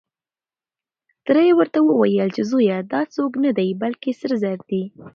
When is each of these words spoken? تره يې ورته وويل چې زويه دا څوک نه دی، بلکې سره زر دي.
تره 1.25 1.41
يې 1.47 1.53
ورته 1.59 1.79
وويل 1.81 2.29
چې 2.35 2.41
زويه 2.49 2.77
دا 2.91 3.01
څوک 3.15 3.31
نه 3.43 3.51
دی، 3.57 3.69
بلکې 3.81 4.11
سره 4.21 4.35
زر 4.43 4.59
دي. 4.69 4.83